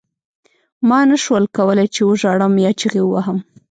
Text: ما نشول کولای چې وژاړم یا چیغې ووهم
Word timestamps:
ما 0.87 0.99
نشول 1.11 1.43
کولای 1.57 1.87
چې 1.95 2.01
وژاړم 2.05 2.53
یا 2.65 2.71
چیغې 2.79 3.01
ووهم 3.03 3.37